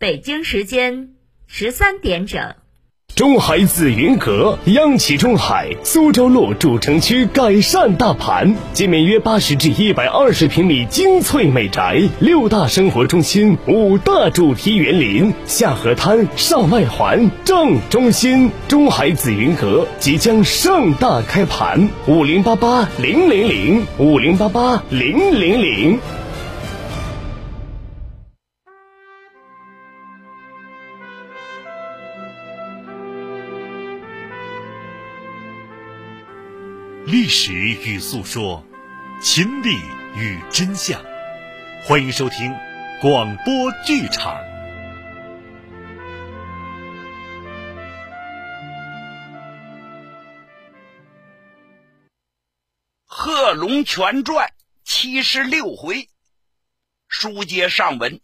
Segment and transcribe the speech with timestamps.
[0.00, 1.10] 北京时间
[1.46, 2.54] 十三点整。
[3.14, 18.50] 中海紫云阁，央企中海苏州路主城区改善大盘，建面约八十至一百二十平米精粹美宅，六大生活中心，五大主题园林，下河滩，上外环，正中心。
[18.68, 25.98] 中海紫云阁即将盛大开盘，五零八八零零零，五零八八零零零。
[37.10, 38.64] 历史与诉说，
[39.20, 39.74] 情理
[40.14, 41.02] 与真相，
[41.82, 42.54] 欢迎收听
[43.00, 44.36] 广播剧场
[53.04, 54.46] 《贺龙全传》
[54.84, 56.08] 七十六回，
[57.08, 58.20] 书接上文。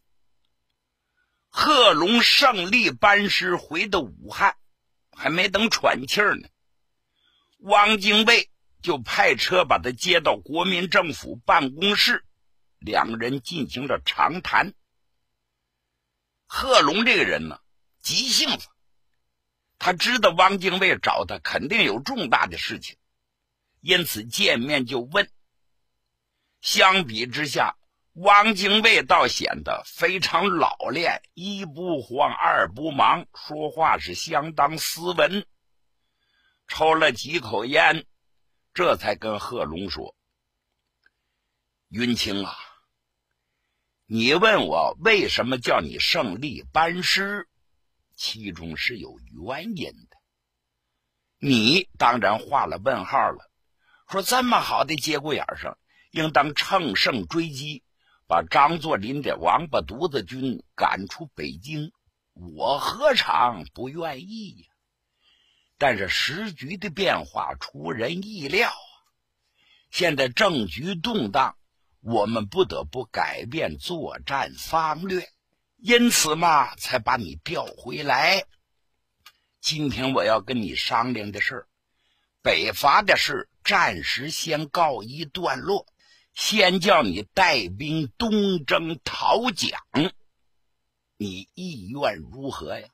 [1.48, 4.54] 贺龙胜利班师回到武汉，
[5.10, 6.46] 还没等喘气儿呢，
[7.58, 8.48] 汪精卫。
[8.82, 12.24] 就派车把他接到国民政府办公室，
[12.78, 14.74] 两人进行了长谈。
[16.46, 17.58] 贺龙这个人呢，
[18.00, 18.68] 急性子，
[19.78, 22.96] 他知道汪精卫找他肯定有重大的事情，
[23.80, 25.28] 因此见面就问。
[26.60, 27.76] 相比之下，
[28.12, 35.44] 汪精卫倒显得非常老练，一不慌，二不忙，说话是相当斯文。
[36.68, 38.06] 抽了几口烟。
[38.76, 40.14] 这才跟贺龙说
[41.88, 42.54] ：“云清啊，
[44.04, 47.48] 你问我为什么叫你胜利班师，
[48.16, 50.18] 其中是有原因的。
[51.38, 53.50] 你当然画了问号了，
[54.10, 55.78] 说这么好的节骨眼上，
[56.10, 57.82] 应当乘胜追击，
[58.28, 61.92] 把张作霖的王八犊子军赶出北京，
[62.34, 64.68] 我何尝不愿意呀？”
[65.78, 68.74] 但是时局的变化出人意料啊！
[69.90, 71.56] 现在政局动荡，
[72.00, 75.28] 我们不得不改变作战方略，
[75.76, 78.44] 因此嘛，才把你调回来。
[79.60, 81.66] 今天我要跟你商量的事
[82.40, 85.86] 北伐的事暂时先告一段落，
[86.32, 89.78] 先叫你带兵东征讨蒋，
[91.18, 92.88] 你意愿如何呀？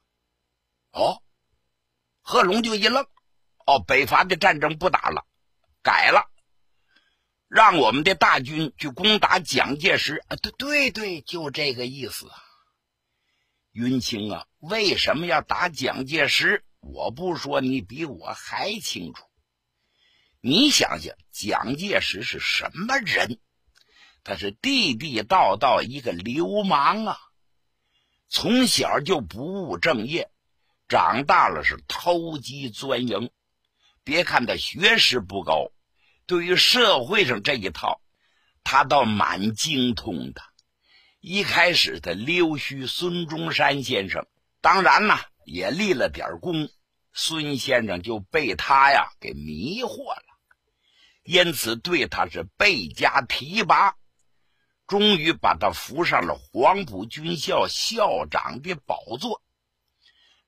[0.90, 1.22] 哦。
[2.22, 3.04] 贺龙就一愣
[3.66, 5.26] ：“哦，北伐的战争不打了，
[5.82, 6.30] 改了，
[7.48, 10.22] 让我们的大军去攻打蒋介石。
[10.28, 12.36] 啊，对对对，就这个意思啊。
[13.72, 16.64] 云清啊，为什么要打蒋介石？
[16.80, 19.24] 我不说，你比我还清楚。
[20.40, 23.40] 你想想，蒋介石是什么人？
[24.24, 27.18] 他是地地道道一个流氓啊，
[28.28, 30.30] 从小就不务正业。”
[30.92, 33.30] 长大了是偷鸡钻营，
[34.04, 35.72] 别看他学识不高，
[36.26, 38.02] 对于社会上这一套，
[38.62, 40.42] 他倒蛮精通的。
[41.18, 44.26] 一开始他溜须孙中山先生，
[44.60, 46.68] 当然呢也立了点功，
[47.14, 50.26] 孙先生就被他呀给迷惑了，
[51.24, 53.94] 因此对他是倍加提拔，
[54.86, 59.42] 终于把他扶上了黄埔军校校长的宝座。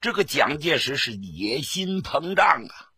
[0.05, 2.93] 这个蒋介石是野心膨胀啊，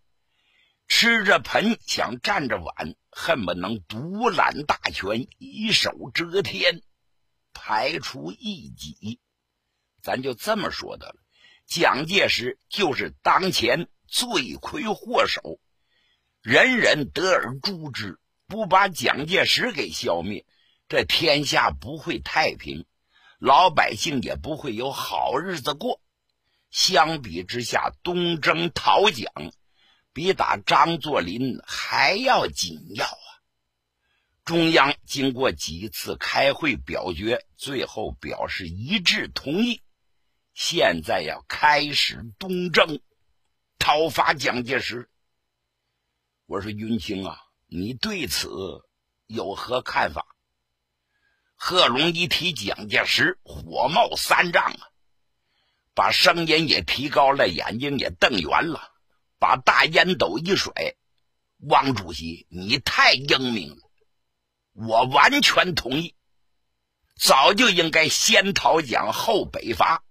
[0.88, 6.82] 吃着盆想占着碗，恨不能独揽大权，一手遮天，
[7.54, 9.20] 排除异己。
[10.02, 11.14] 咱就这么说的了，
[11.64, 15.60] 蒋介石就是当前罪魁祸首，
[16.42, 18.18] 人人得而诛之。
[18.48, 20.44] 不把蒋介石给消灭，
[20.88, 22.84] 这天下不会太平，
[23.38, 26.00] 老百姓也不会有好日子过。
[26.70, 29.32] 相比之下，东征讨蒋
[30.12, 33.28] 比打张作霖还要紧要啊！
[34.44, 39.82] 中央经过几次开会表决，最后表示一致同意，
[40.54, 43.00] 现在要开始东征，
[43.78, 45.10] 讨伐蒋介石。
[46.46, 48.48] 我说云清啊，你对此
[49.26, 50.24] 有何看法？
[51.56, 54.88] 贺龙一提蒋介石，火冒三丈啊！
[55.96, 58.92] 把声音也提高了，眼睛也瞪圆了，
[59.38, 60.72] 把大烟斗一甩
[61.70, 63.90] ：“汪主席，你太英明了，
[64.74, 66.14] 我完全同意，
[67.18, 70.04] 早就应该先讨蒋后北伐，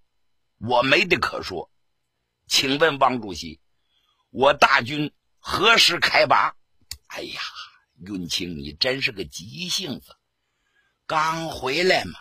[0.58, 1.70] 我没得可说。
[2.48, 3.62] 请问汪主席，
[4.32, 6.56] 我大军何时开拔？”
[7.06, 7.42] 哎呀，
[8.00, 10.16] 云清，你真是个急性子，
[11.06, 12.14] 刚回来嘛。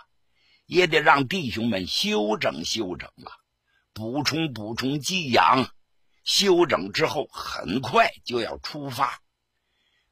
[0.67, 3.33] 也得让弟兄们休整休整啊，
[3.95, 5.71] 补充补充给养。
[6.25, 9.21] 休整之后，很快就要出发。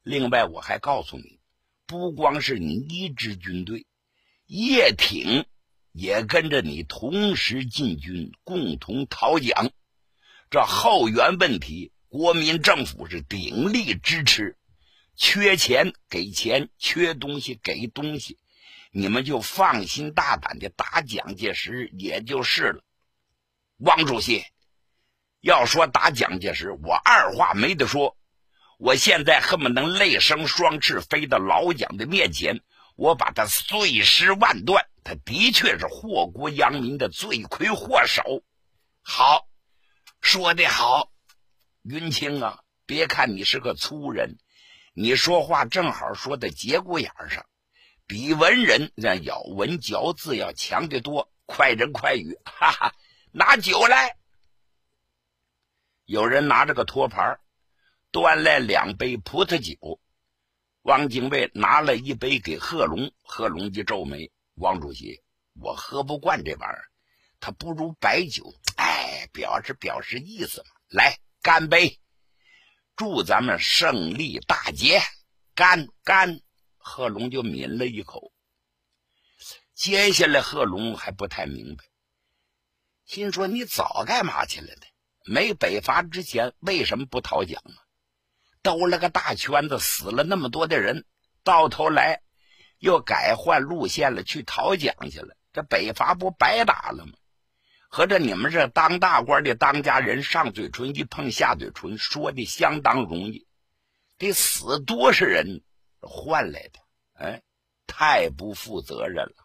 [0.03, 1.39] 另外，我还告诉你，
[1.85, 3.85] 不光是你一支军队，
[4.45, 5.45] 叶挺
[5.91, 9.71] 也跟着你同时进军，共同讨蒋。
[10.49, 14.55] 这后援问题，国民政府是鼎力支持。
[15.15, 18.37] 缺钱给钱，缺东西给东西，
[18.91, 22.83] 你们就放心大胆的打蒋介石，也就是了。
[23.77, 24.45] 王主席，
[25.41, 28.17] 要说打蒋介石，我二话没得说。
[28.77, 32.61] 我现在恨不能泪生双翅，飞到老蒋的面前，
[32.95, 34.85] 我把他碎尸万段。
[35.03, 38.43] 他的确是祸国殃民的罪魁祸首。
[39.01, 39.47] 好，
[40.21, 41.11] 说的好，
[41.81, 44.37] 云清啊，别看你是个粗人。
[44.93, 47.45] 你说话正好说在节骨眼上，
[48.05, 52.37] 比文人那咬文嚼字要强得多，快人快语。
[52.45, 52.95] 哈哈，
[53.35, 54.15] 拿酒来！
[56.05, 57.39] 有人拿着个托盘，
[58.11, 59.99] 端来两杯葡萄酒。
[60.83, 65.19] 汪精卫拿了一杯给贺龙，贺龙一皱眉：“王主席，
[65.59, 66.85] 我喝不惯这玩意儿，
[67.39, 68.53] 他不如白酒。
[68.77, 70.67] 哎，表示表示意思嘛。
[70.89, 71.99] 来，干杯！”
[72.95, 75.01] 祝咱们胜利大捷，
[75.55, 76.39] 干干！
[76.77, 78.31] 贺龙就抿了一口。
[79.73, 81.83] 接下来，贺龙还不太明白，
[83.05, 84.67] 心说：“你早干嘛去了？
[85.25, 87.75] 没北伐之前，为什么不讨蒋啊？
[88.61, 91.05] 兜了个大圈子，死了那么多的人，
[91.43, 92.21] 到头来
[92.79, 95.35] 又改换路线了，去讨蒋去了。
[95.51, 97.13] 这北伐不白打了吗？”
[97.89, 103.47] 合着你们这当大官的当家人，上嘴唇一碰下嘴唇，说的相当容易，
[104.17, 105.61] 得死多少人
[106.01, 106.79] 换来的？
[107.13, 107.43] 哎，
[107.85, 109.35] 太不负责任了。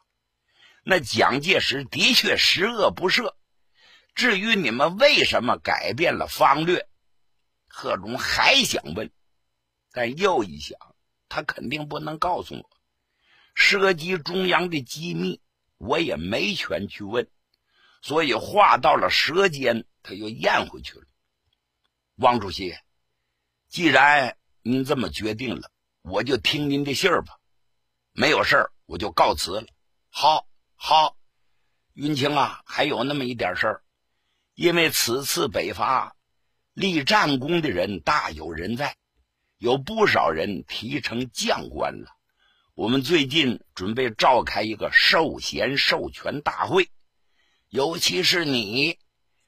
[0.82, 3.34] 那蒋介石的确十恶不赦。
[4.18, 6.88] 至于你们为什么改变了方略，
[7.68, 9.12] 贺龙还想问，
[9.92, 10.76] 但又一想，
[11.28, 12.68] 他肯定不能告诉我，
[13.54, 15.40] 涉及中央的机密，
[15.76, 17.30] 我也没权去问。
[18.02, 21.04] 所以话到了舌尖，他又咽回去了。
[22.16, 22.76] 王主席，
[23.68, 25.70] 既然您这么决定了，
[26.02, 27.38] 我就听您的信儿吧。
[28.14, 29.66] 没有事儿，我就告辞了。
[30.10, 31.16] 好，好，
[31.92, 33.84] 云清啊，还有那么一点事儿，
[34.58, 36.16] 因为此次北伐
[36.72, 38.96] 立战功的人大有人在，
[39.56, 42.10] 有不少人提成将官了。
[42.74, 46.90] 我们最近准备召开一个授衔授权大会。
[47.68, 48.98] 尤其是你，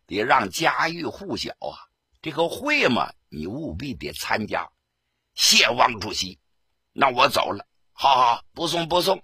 [0.07, 1.75] 得让家喻户晓啊！
[2.23, 4.71] 这个会嘛，你务必得参加。
[5.35, 6.39] 谢王主席，
[6.93, 7.67] 那我走了。
[7.91, 9.21] 好好，不送不送。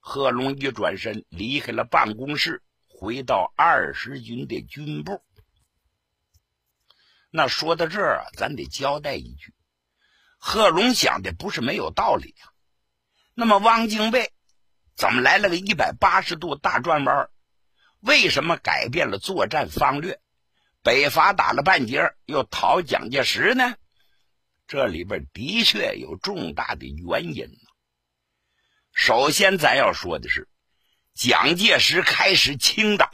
[0.00, 2.64] 贺龙一转身离开了办公室，
[3.02, 5.20] 回到二十军的军部。
[7.30, 9.52] 那说到这儿，咱得交代一句：
[10.38, 12.46] 贺龙想的不是没有道理啊。
[13.34, 14.32] 那么汪精卫
[14.94, 17.28] 怎么来了个一百八十度大转弯？
[17.98, 20.20] 为什么改变了作战方略？
[20.84, 23.74] 北伐打了半截，又讨蒋介石呢？
[24.68, 27.50] 这里边的确有重大的原因。
[28.92, 30.48] 首先，咱要说的是，
[31.14, 33.08] 蒋介石开始清党，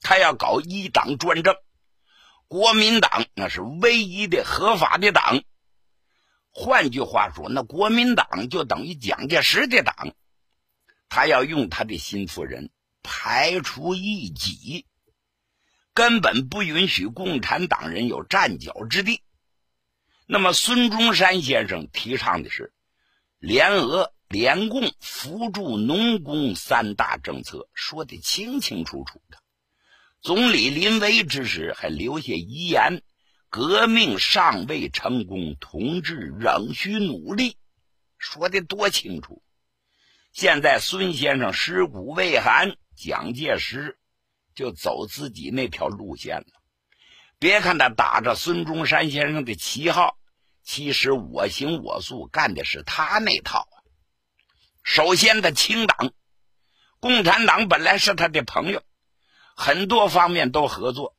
[0.00, 1.56] 他要搞一党专政，
[2.46, 5.42] 国民党那是唯一的合法的党。
[6.50, 10.14] 换句话说，那国民党就等于蒋介石的党，
[11.08, 12.70] 他要用他的心腹人。
[13.10, 14.84] 排除异己，
[15.94, 19.22] 根本不允许共产党人有站脚之地。
[20.26, 22.74] 那么，孙中山先生提倡的是
[23.38, 29.38] 联俄、联共、扶助农工三大政策，说的清清楚楚的。
[30.20, 33.02] 总理临危之时还留下遗言
[33.48, 37.56] ：“革命尚未成功，同志仍需努力。”
[38.18, 39.42] 说的多清楚！
[40.32, 42.76] 现在孙先生尸骨未寒。
[43.00, 43.96] 蒋介石
[44.56, 46.46] 就走自己那条路线了。
[47.38, 50.18] 别看他打着孙中山先生的旗号，
[50.64, 53.67] 其实我行我素，干的是他那套。
[54.90, 56.12] 首先，他清党，
[56.98, 58.82] 共产党本来是他的朋友，
[59.54, 61.14] 很多方面都合作。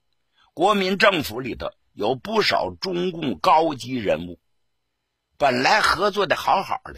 [0.56, 4.40] 国民政府里头有不少中共高级人物，
[5.38, 6.96] 本来合作的好好的。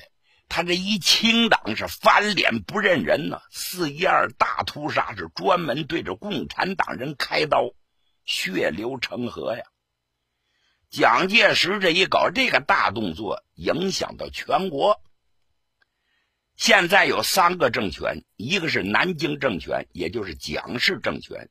[0.47, 7.73] 他这一清党是翻脸不认人呢，四一二大屠杀是专门对着共产党人开刀，
[8.23, 9.63] 血流成河呀。
[10.89, 15.01] 蒋介石这一搞这个大动作，影响到全国。
[16.61, 21.47] 现在有三个政权，一个是南京政权，也就是蒋氏政权；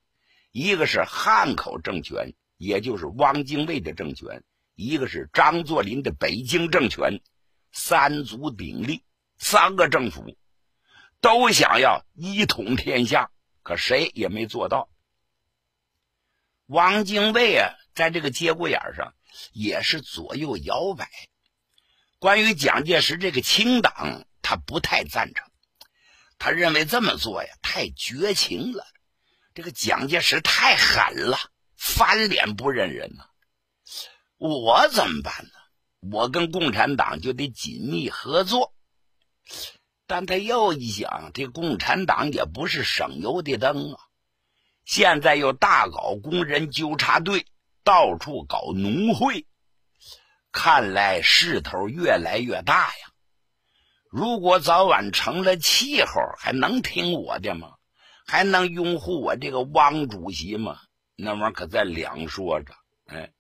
[0.53, 4.43] 一个是汉口政权，也就是汪精卫的政权；
[4.77, 7.21] 一个是张作霖的北京政权。
[7.73, 9.03] 三足鼎立，
[9.37, 10.37] 三个政府
[11.21, 13.33] 都想要一统天下，
[13.65, 14.89] 可谁也没做到。
[16.67, 19.13] 汪精卫啊，在这个节骨眼上
[19.53, 21.11] 也是左右摇摆。
[22.21, 25.49] 关于蒋介石这个清党，他不太赞成。
[26.37, 28.85] 他认为这么做呀太绝情了，
[29.55, 31.39] 这个蒋介石太狠了，
[31.77, 33.27] 翻脸不认人呐。
[34.39, 35.51] 我怎么办呢？
[36.11, 38.75] 我跟共产党就得紧密合作。
[40.09, 44.01] 但他又一想，这共产党也不是省油的灯啊。
[44.85, 47.47] 现在又大搞工人纠察队，
[47.85, 49.47] 到处搞农会，
[50.51, 53.10] 看来势头越来越大呀。
[54.11, 57.75] 如果早晚成了气候，还能听我的吗？
[58.27, 60.81] 还能拥护我这个汪主席吗？
[61.15, 62.75] 那玩意儿可在两说着。
[63.07, 63.31] 哎，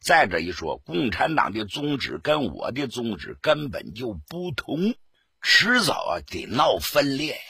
[0.00, 4.94] 再者一说，共产党的宗旨跟我的宗旨根本就不同，
[5.42, 7.40] 迟早啊得闹分裂呀。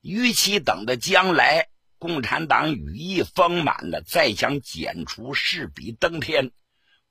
[0.00, 1.68] 与其等到将来。
[2.00, 6.52] 共产党羽翼丰满了，再想剪除势比登天，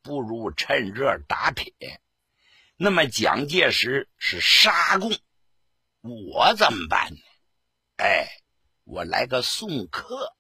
[0.02, 1.74] 不如趁热打铁。
[2.80, 5.12] 那么蒋介石是杀共，
[6.02, 7.18] 我怎么办呢？
[7.98, 8.28] 哎，
[8.84, 10.32] 我来个送客。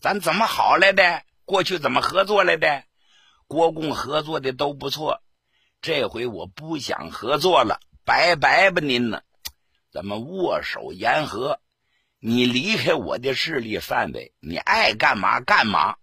[0.00, 1.22] 咱怎么好来的？
[1.44, 2.84] 过去怎么合作来的？
[3.46, 5.22] 国共合作的都不错，
[5.82, 9.22] 这回我不想合作了，拜拜吧您呢？
[9.90, 11.60] 咱们握手言和。
[12.20, 15.96] 你离开我的势力范围，你爱干嘛干嘛，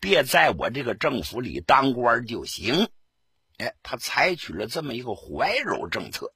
[0.00, 2.88] 别在我这个政府里当官就行。
[3.60, 6.32] 哎，他采取了这么一个怀柔政策，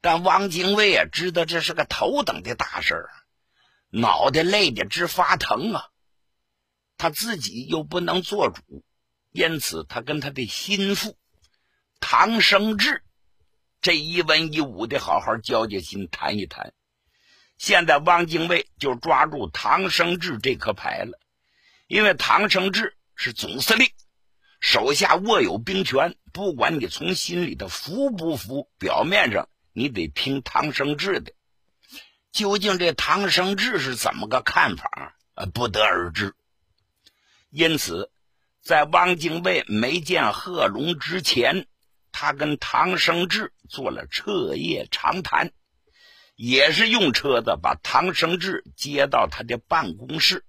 [0.00, 3.10] 但汪精卫啊知道这是个头等的大事儿，
[3.90, 5.86] 脑袋累得直发疼啊。
[6.96, 8.84] 他自己又不能做主，
[9.30, 11.16] 因此他跟他的心腹
[12.00, 13.04] 唐生智
[13.80, 16.74] 这一文一武的好好交交心，谈一谈。
[17.56, 21.20] 现在汪精卫就抓住唐生智这颗牌了，
[21.86, 23.88] 因为唐生智是总司令，
[24.60, 26.14] 手下握有兵权。
[26.32, 31.32] 不管你从心里头服不服，表面上你得听唐生智的。
[32.30, 35.16] 究竟这唐生智是怎么个看法？
[35.34, 36.34] 呃，不得而知。
[37.50, 38.12] 因此，
[38.62, 41.66] 在汪精卫没见贺龙之前，
[42.12, 45.50] 他跟唐生智做了彻夜长谈。
[46.36, 50.42] 也是用车子把唐生智接到他的办公室，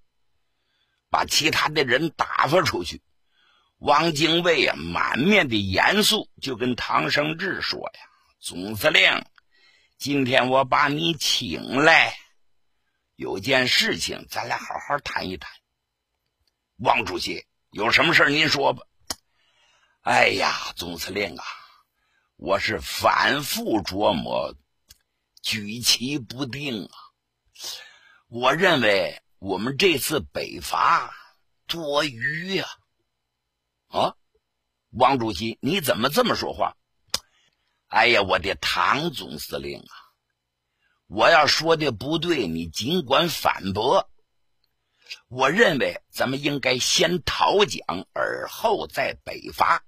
[1.09, 3.01] 把其他的人打发出去。
[3.81, 8.01] 汪精卫啊，满面的严肃，就跟唐生智说：“呀，
[8.39, 9.25] 总司令，
[9.97, 12.15] 今天我把你请来，
[13.15, 15.51] 有件事情，咱俩好好谈一谈。
[16.77, 18.83] 汪主席，有什么事您说吧。
[20.01, 21.43] 哎呀，总司令啊，
[22.35, 24.55] 我是反复琢磨。”
[25.41, 26.93] 举棋不定啊！
[28.27, 31.11] 我认为我们这次北伐
[31.65, 32.67] 多余呀！
[33.91, 34.15] 啊
[34.89, 36.75] 王主席，你怎么这么说话？
[37.87, 39.93] 哎呀，我的唐总司令啊！
[41.07, 44.09] 我要说的不对，你尽管反驳。
[45.27, 49.83] 我认为咱们应该先讨蒋，而后再北伐。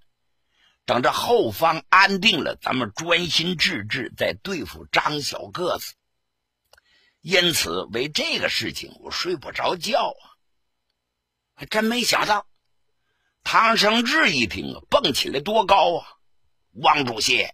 [0.86, 5.93] 等着后方安定了，咱们专心致志再对付张小个子。
[7.22, 10.24] 因此，为这个事情我睡不着觉啊！
[11.55, 12.45] 还真没想到，
[13.43, 16.07] 唐生智一听啊，蹦起来多高啊！
[16.71, 17.47] 汪主席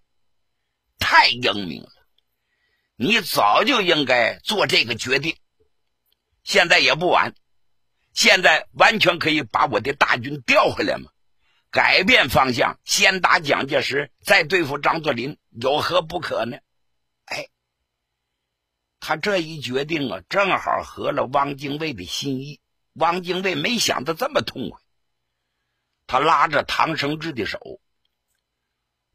[0.98, 1.89] 太英明了，
[2.96, 5.36] 你早就应该做这个决定，
[6.43, 7.34] 现在也不晚，
[8.13, 11.12] 现在完全可以把我的大军调回来嘛。
[11.72, 16.58] 改变方向，先打蒋介石，再对付张作霖，有何不可呢？
[17.25, 17.48] 哎，
[19.00, 22.60] 他这一决定啊，正好合了汪精卫的心意。
[22.93, 24.81] 汪精卫没想到这么痛快，
[26.12, 27.80] 他拉着唐生智的手：“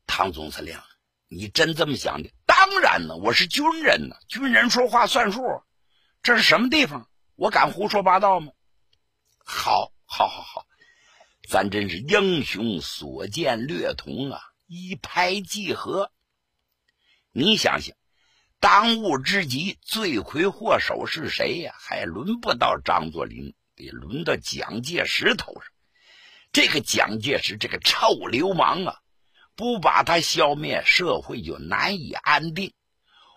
[0.06, 0.78] 唐总司令，
[1.26, 2.30] 你真这么想的？
[2.46, 5.42] 当然呢，我是军人呢，军人说话算数。
[6.22, 7.10] 这是什么地方？
[7.34, 8.52] 我敢胡说八道吗？
[9.44, 10.66] 好，好，好，好。”
[11.50, 14.40] 咱真是英雄所见略同啊！
[14.66, 16.12] 一拍即合。
[17.32, 17.96] 你想想，
[18.60, 21.74] 当务之急，罪魁祸首是谁呀？
[21.76, 25.73] 还轮不到张作霖，得轮到蒋介石头上。
[26.54, 29.00] 这个蒋介石，这个臭流氓啊，
[29.56, 32.72] 不把他消灭，社会就难以安定，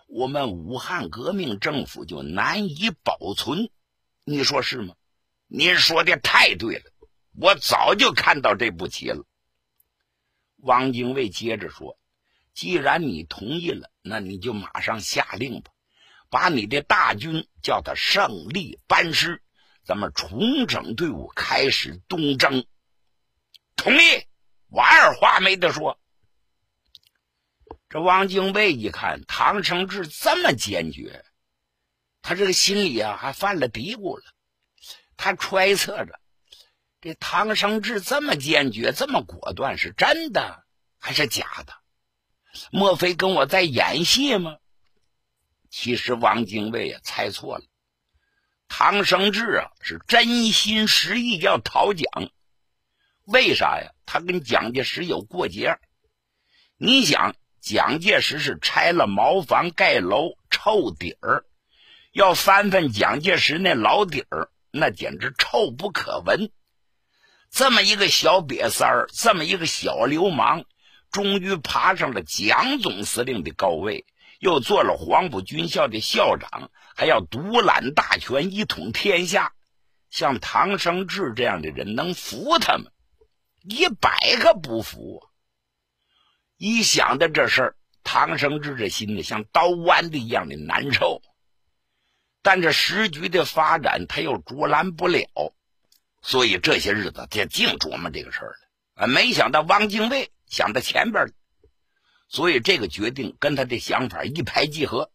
[0.06, 3.70] 我们武汉革命政府就难以保存。
[4.22, 4.94] 你说是吗？
[5.48, 6.84] 您说的太对了，
[7.34, 9.24] 我早就看到这步棋了。
[10.58, 11.98] 汪精卫接着说
[12.54, 15.72] ：“既然你同意了，那你就马上下令吧，
[16.30, 19.42] 把你的大军叫他胜利班师，
[19.84, 22.64] 咱们重整队伍，开始东征。”
[23.78, 24.26] 同意，
[24.66, 25.98] 我二话没得说。
[27.88, 31.24] 这汪精卫一看唐生智这么坚决，
[32.20, 34.24] 他这个心里啊还犯了嘀咕了。
[35.16, 36.18] 他揣测着，
[37.00, 40.64] 这唐生智这么坚决、这么果断，是真的
[40.98, 41.72] 还是假的？
[42.72, 44.56] 莫非跟我在演戏吗？
[45.70, 47.64] 其实汪精卫也猜错了，
[48.66, 52.06] 唐生智啊是真心实意要讨蒋。
[53.30, 53.92] 为啥呀？
[54.06, 55.76] 他跟蒋介石有过节。
[56.78, 57.34] 你想？
[57.60, 61.44] 蒋介石是拆了茅房盖楼臭底儿，
[62.12, 66.50] 要翻翻蒋介石那老底儿，那简直臭不可闻。
[67.50, 70.64] 这么一个小瘪三儿，这么一个小流氓，
[71.10, 74.06] 终于爬上了蒋总司令的高位，
[74.38, 79.52] 又做了黄埔军校的校长，还要独揽大权，一统天下。
[80.08, 82.84] 像唐生智这样的人，能服他吗？
[83.62, 85.22] 一百个不服。
[86.56, 91.22] 一想到这事儿，唐生智这心里像刀剜的一样的难受。
[92.42, 95.54] 但这时局的发展，他又阻拦不了，
[96.22, 98.58] 所以这些日子他净琢磨这个事儿了。
[98.94, 101.32] 啊，没想到汪精卫想到前边了，
[102.28, 105.10] 所以这个决定跟他的想法一拍即合。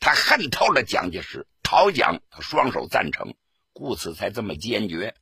[0.00, 3.34] 他恨透了蒋介石，讨蒋他双手赞成，
[3.72, 5.14] 故此才这么坚决。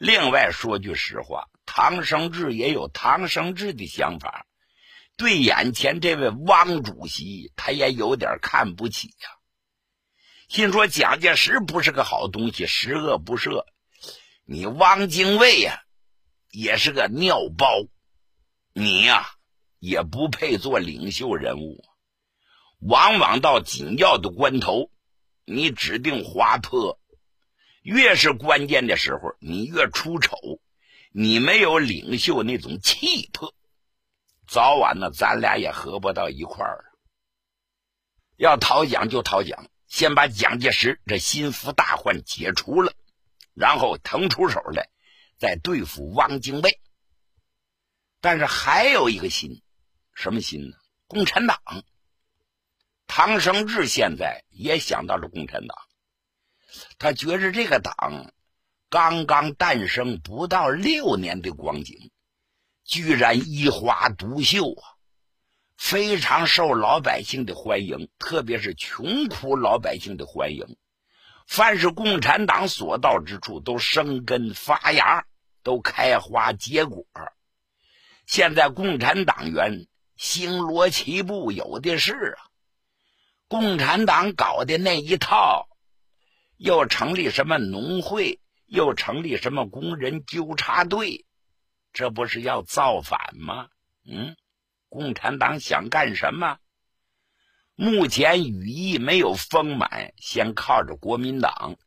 [0.00, 1.46] 另外说句实话。
[1.66, 4.46] 唐生智也有唐生智的想法，
[5.18, 9.28] 对眼前这位汪主席，他也有点看不起呀。
[10.48, 13.64] 心说蒋介石不是个好东西，十恶不赦。
[14.44, 15.82] 你汪精卫呀，
[16.50, 17.68] 也是个尿包，
[18.72, 19.28] 你呀
[19.78, 21.84] 也不配做领袖人物。
[22.80, 24.90] 往往到紧要的关头，
[25.44, 26.98] 你指定滑坡；
[27.82, 30.36] 越是关键的时候，你越出丑。
[31.12, 33.52] 你没有领袖那种气魄，
[34.46, 36.84] 早晚呢，咱俩也合不到一块儿。
[38.36, 42.92] 要讨蒋就讨蒋，先把蒋介石这心腹大患解除了，
[43.54, 44.88] 然后腾出手来
[45.36, 46.80] 再对付汪精卫。
[48.20, 49.64] 但是还有一个心，
[50.14, 50.76] 什么心呢？
[51.08, 51.60] 共产党。
[53.08, 55.76] 唐生智现在也想到了共产党，
[56.98, 58.32] 他觉着这个党。
[58.92, 62.10] 刚刚诞生不到六年的光景，
[62.84, 64.82] 居然一花独秀啊！
[65.76, 70.76] 非常受老百姓的欢迎，特别是穷苦老百姓的欢迎。
[71.46, 75.24] 凡是共产党所到之处，都生根发芽，
[75.62, 77.06] 都开花结果。
[78.26, 82.42] 现在共产党员星罗棋布，有的是啊！
[83.46, 85.68] 共产党搞的那一套，
[86.60, 88.38] 又成立什么农会？
[88.66, 91.24] 又成立什么工人纠察队？
[91.94, 93.68] 这不是要造反吗？
[94.06, 94.36] 嗯，
[94.90, 96.58] 共产党想干什么？
[97.76, 101.78] 目前羽翼没有丰满，先靠着国民党，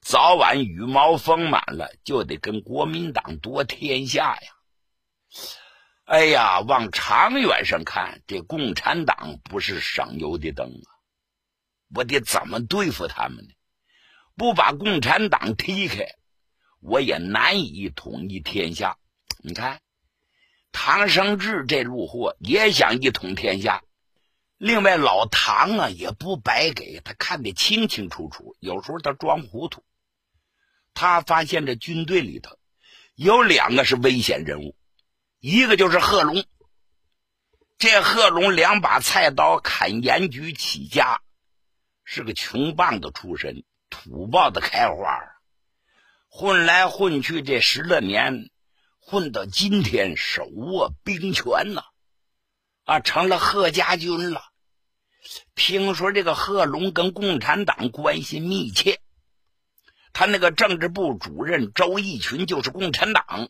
[0.00, 4.52] 早晚羽毛丰满了，就得跟国民党夺天下呀！
[6.04, 10.90] 哎呀，往长远上看，这共产党不是省油的灯啊！
[11.94, 13.54] 我得怎么对付他们呢？
[14.36, 16.14] 不把共产党踢开？
[16.80, 18.98] 我也难以统一天下。
[19.38, 19.80] 你看，
[20.72, 23.82] 唐生智这路货也想一统天下。
[24.58, 29.82] 另外，老唐啊也不白给他看得清清楚楚，有时候他装糊涂。
[30.94, 32.58] 他发现这军队里头
[33.14, 34.76] 有两个是危险人物，
[35.40, 36.44] 一个就是贺龙。
[37.78, 41.20] 这贺龙两把菜刀砍盐局起家，
[42.04, 43.64] 是个穷棒子出身，
[44.04, 45.20] 土包子开花。
[46.28, 48.50] 混来混去这十来年，
[49.00, 51.82] 混到今天手握兵权呢，
[52.84, 54.42] 啊，成了贺家军了。
[55.54, 59.00] 听说这个贺龙跟共产党关系密切，
[60.12, 63.48] 他那个政治部主任周逸群就是共产党。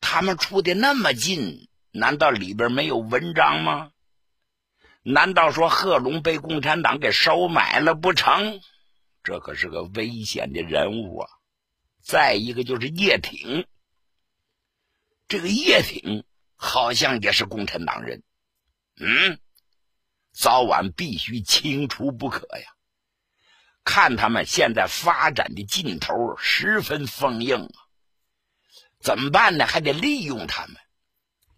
[0.00, 3.90] 他们处的那么近，难道里边没有文章吗？
[5.02, 8.60] 难道说贺龙被共产党给收买了不成？
[9.24, 11.28] 这可是个危险的人物啊！
[12.02, 13.66] 再一个就是叶挺，
[15.26, 18.22] 这个叶挺好像也是共产党人。
[18.96, 19.40] 嗯，
[20.32, 22.70] 早晚必须清除不可呀！
[23.82, 27.78] 看他们现在发展的劲头十分丰硬啊，
[29.00, 29.66] 怎么办呢？
[29.66, 30.76] 还得利用他们，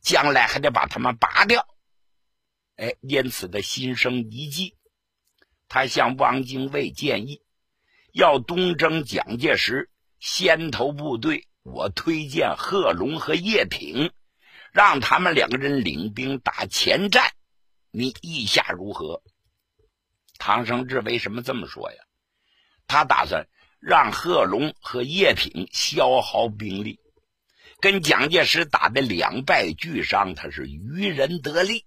[0.00, 1.66] 将来还得把他们拔掉。
[2.76, 4.76] 哎，因此他心生一计，
[5.66, 7.42] 他向汪精卫建议，
[8.16, 11.46] 要东征蒋介石先头部队。
[11.64, 14.10] 我推荐贺龙和叶挺，
[14.72, 17.30] 让他们两个人领兵打前站，
[17.90, 19.22] 你意下如何？
[20.38, 21.98] 唐生智为什么这么说呀？
[22.86, 23.46] 他打算
[23.80, 26.98] 让贺龙和叶挺消耗兵力，
[27.80, 31.84] 跟蒋介石打的两败俱伤，他是渔人得利。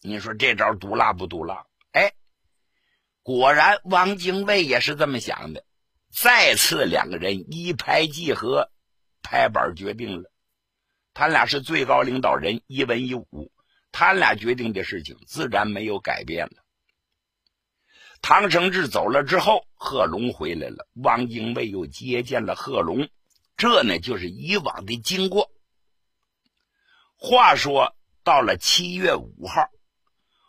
[0.00, 1.64] 你说这招毒辣不毒辣？
[3.22, 5.64] 果然汪精卫也是这么想的。
[6.10, 8.68] 再次两个人一拍即合。
[9.24, 10.32] 拍板决定了，
[11.14, 13.52] 他俩是最高领导人，一文一武，
[13.92, 16.64] 他俩决定的事情自然没有改变了。
[18.20, 23.08] 唐生智走了之后，贺龙回来了，汪精卫又接见了贺龙，
[23.56, 25.52] 这呢就是以往的经过。
[27.14, 29.70] 话说到了七月五号，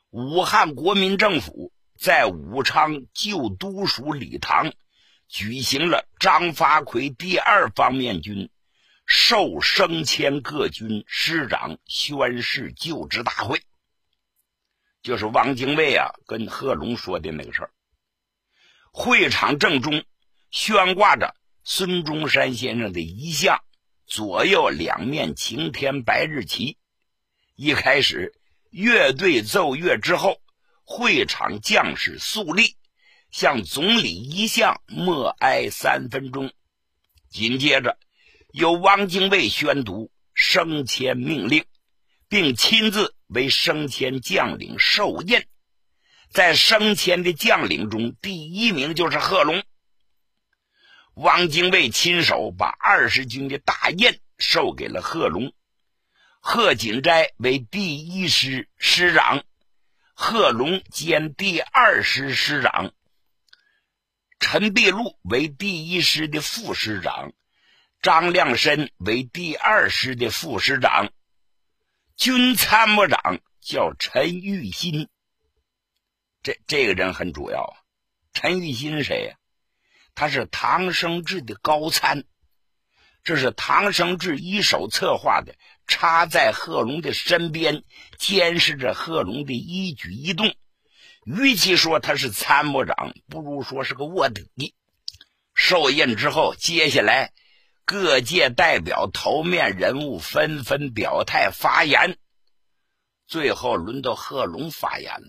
[0.09, 4.73] 武汉国民政府在武昌旧都署礼堂
[5.27, 8.49] 举行了张发奎第二方面军。
[9.05, 13.61] 受升迁各军师长宣誓就职大会，
[15.01, 17.71] 就是汪精卫啊跟贺龙说的那个事儿。
[18.93, 20.05] 会场正中
[20.51, 23.61] 悬挂着孙中山先生的遗像，
[24.07, 26.77] 左右两面晴天白日旗。
[27.55, 28.33] 一开始
[28.69, 30.41] 乐队奏乐之后，
[30.83, 32.75] 会场将士肃立，
[33.31, 36.51] 向总理遗像默哀三分钟。
[37.29, 37.97] 紧接着。
[38.53, 41.65] 由汪精卫宣读升迁命令，
[42.29, 45.43] 并亲自为升迁将领授印。
[46.29, 49.63] 在升迁的将领中，第一名就是贺龙。
[51.15, 55.51] 汪精卫亲手把二十军的大印授给了贺龙。
[56.39, 59.43] 贺锦斋为第一师师长，
[60.25, 62.93] 贺龙兼第二师师长，
[64.39, 67.33] 陈璧禄为第一师的副师长。
[68.01, 71.11] 张亮申为第二师的副师长，
[72.15, 75.09] 军参谋长叫陈玉新。
[76.41, 77.75] 这这个人很主要啊。
[78.31, 79.35] 陈玉新谁呀？
[80.15, 82.23] 他是唐生智的高参，
[83.23, 85.55] 这是唐生智一手策划的，
[85.87, 87.83] 插在贺龙的身边，
[88.17, 90.53] 监视着贺龙的一举一动。
[91.25, 94.75] 与其说他是参谋长，不如说是个卧底。
[95.53, 97.31] 受印之后，接下来。
[97.85, 102.17] 各界代表、头面人物纷纷表态发言，
[103.27, 105.27] 最后轮到贺龙发言了。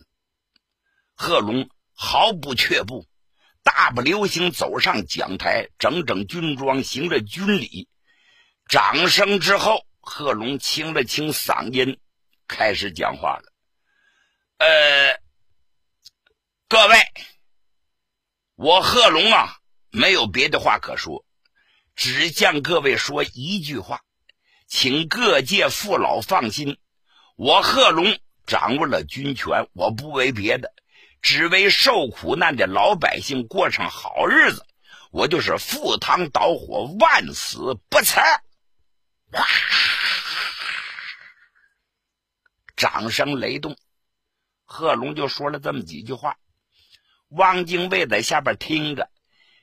[1.17, 3.07] 贺龙毫不却步，
[3.65, 7.89] 大步流星走上讲台，整整军装，行了军礼。
[8.69, 11.99] 掌声之后，贺龙清了清嗓音，
[12.47, 13.53] 开始讲话了
[14.59, 15.19] ：“呃，
[16.69, 16.97] 各位，
[18.55, 19.57] 我贺龙啊，
[19.91, 21.25] 没有别的话可说。”
[21.97, 24.03] 只向各位说一句话，
[24.67, 26.77] 请各界父老放心，
[27.37, 30.75] 我贺龙掌握了军权，我不为别的，
[31.25, 34.65] 只为受苦难的老百姓过上好日子。
[35.11, 38.21] 我就是赴汤蹈火，万死不辞。
[39.33, 39.47] 哇！
[42.77, 43.77] 掌声雷动，
[44.67, 46.37] 贺龙就说了这么几句话，
[47.31, 49.11] 汪精卫在下边听着。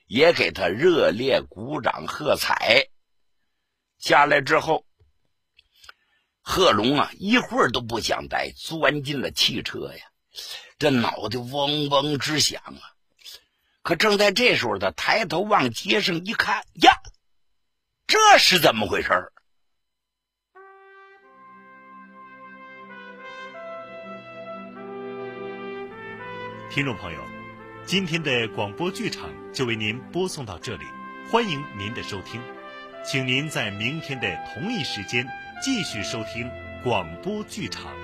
[0.08, 2.88] 也给他热烈鼓掌喝彩。
[3.98, 4.84] 下来之后，
[6.42, 10.04] 贺龙啊，一会儿都不想待，钻进了汽车呀，
[10.82, 12.82] 这脑袋嗡嗡直响啊。
[13.82, 16.90] 可正在这时候，他抬头往街上一看，呀，
[18.08, 19.32] 这是怎么回事儿
[26.68, 27.20] 听众朋友。
[27.86, 30.84] 今天的广播剧场就为您播送到这里，
[31.30, 32.42] 欢迎您的收听，
[33.06, 35.24] 请您在明天的同一时间
[35.62, 36.50] 继续收听
[36.82, 38.01] 广播剧场。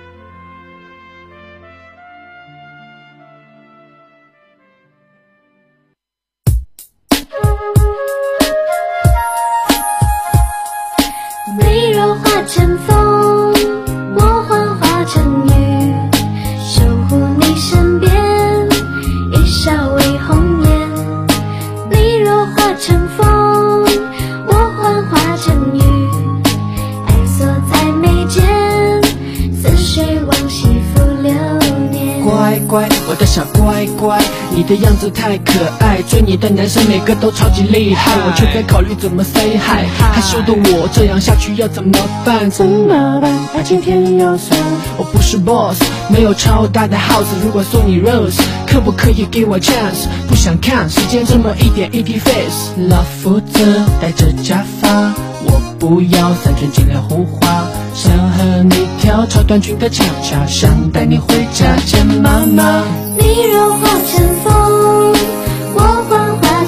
[36.69, 39.89] 生每个都超级厉害，我却在考虑怎么 say hi。
[39.97, 41.91] 害羞的我这样下去要怎么
[42.23, 42.49] 办？
[42.51, 43.31] 怎么办？
[43.55, 44.57] 爱情甜又酸，
[44.97, 47.25] 我不是 boss，没有超大的 house。
[47.43, 50.07] 如果送你 rose，可不可以给我 chance？
[50.27, 52.71] 不想看时间这么一点一滴 face。
[52.87, 53.59] 老夫子
[53.99, 55.11] 戴着假发，
[55.45, 62.83] 我不要三寸金莲胡花，想和你跳超短裙的恰恰，想带你回家见妈妈。
[63.17, 64.68] 你若化成风，我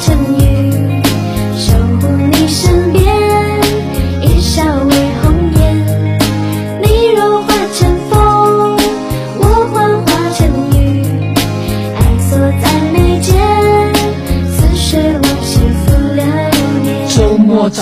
[0.02, 0.51] 幻化成雨，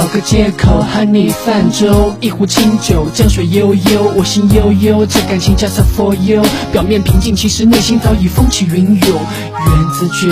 [0.09, 6.43] 个借口和你泛舟，一壶清酒，江水悠悠，我心悠悠，这感情 just for you。
[6.71, 8.99] 表面平静，其实内心早已风起云涌。
[8.99, 10.29] 缘字诀，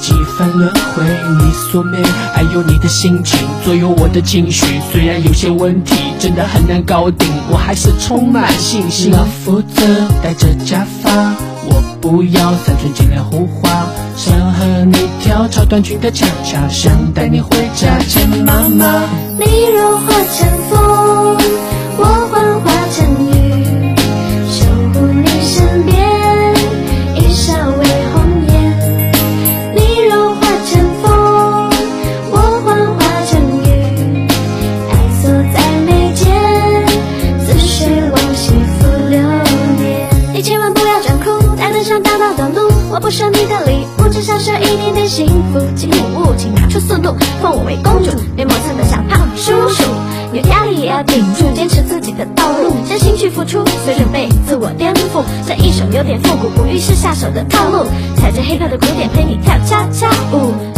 [0.00, 1.04] 几番轮回，
[1.38, 2.02] 你锁眉，
[2.34, 4.66] 还有你的心情左右我的情绪。
[4.92, 9.10] 虽然有些问题真的很难搞定，我还是充满信心。
[9.10, 11.10] 老夫子戴着假发，
[11.66, 19.02] 我不要三寸金莲胡花，想和你跳超短裙的恰恰，想带你回家见妈妈。
[19.38, 21.36] 你若化成风，
[21.98, 23.96] 我幻化成雨，
[24.48, 25.96] 守护你身边，
[27.16, 28.14] 一笑为红
[28.46, 28.54] 颜。
[29.74, 30.72] 你若化成
[31.02, 31.04] 风，
[32.30, 33.66] 我幻化成雨，
[34.90, 35.22] 爱锁
[35.52, 36.24] 在眉间，
[37.44, 37.76] 似水
[38.10, 39.18] 往昔浮流
[39.82, 40.08] 年。
[40.32, 43.93] 你千万不要装酷，在路上大闹东路，我不收你的礼物，
[44.74, 45.60] 一点点幸福。
[45.76, 49.84] 请母物，请拿出速度，封我为公主，别磨蹭的像胖叔叔。
[50.32, 55.22] 有压力也要顶住，坚持自己的道路，真心去付出，随着被自我颠覆。
[55.46, 60.73] 这一首有点复古，不预示下手的套路，踩着黑客的鼓点陪你跳恰恰舞。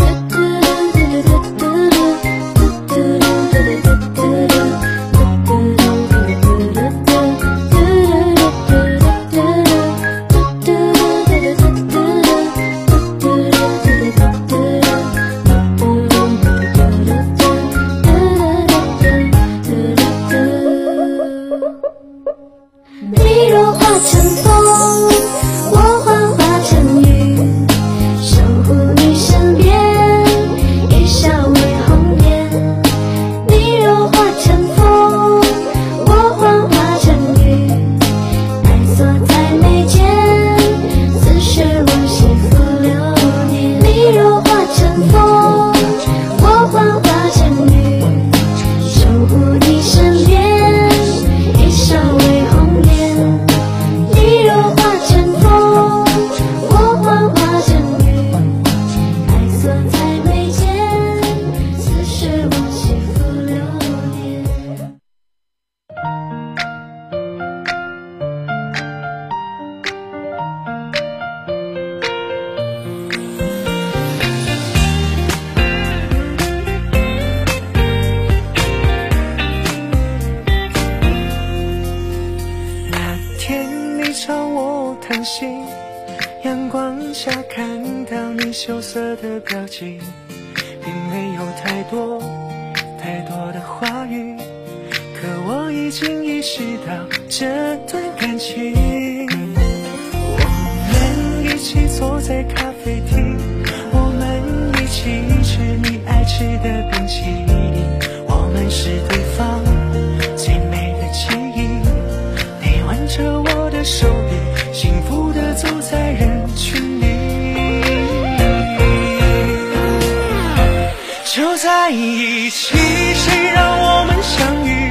[121.37, 122.75] 就在一起，
[123.13, 124.89] 谁让我们相遇？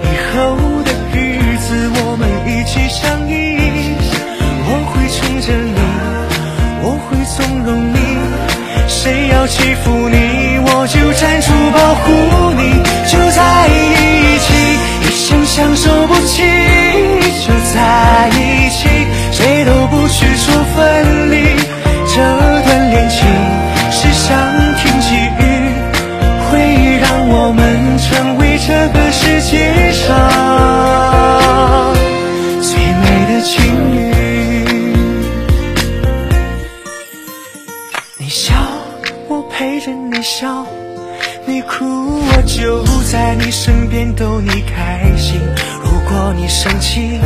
[0.00, 3.34] 以后的日子，我们一起相依。
[4.62, 5.74] 我会宠着你，
[6.84, 7.98] 我会纵容你。
[8.86, 12.14] 谁要欺负你，我就站出保护
[12.54, 12.78] 你。
[13.10, 16.44] 就在一起，一生相守不弃。
[17.44, 18.30] 就在
[43.66, 45.40] 身边逗你开心。
[45.82, 47.18] 如果你生气，